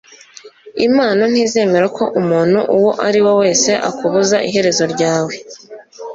[0.87, 5.35] imana ntizemera ko umuntu uwo ari we wese akubuza iherezo ryawe